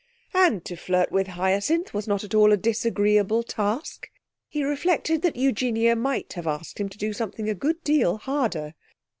And 0.33 0.65
to 0.65 0.75
flirt 0.75 1.11
with 1.11 1.27
Hyacinth 1.27 1.93
was 1.93 2.07
not 2.07 2.23
at 2.23 2.33
all 2.33 2.51
a 2.51 2.57
disagreeable 2.57 3.43
task. 3.43 4.09
He 4.49 4.63
reflected 4.63 5.21
that 5.21 5.35
Eugenia 5.35 5.95
might 5.95 6.33
have 6.33 6.47
asked 6.47 6.79
him 6.79 6.89
to 6.89 6.97
do 6.97 7.13
something 7.13 7.47
a 7.47 7.53
good 7.53 7.83
deal 7.83 8.17
harder. 8.17 8.73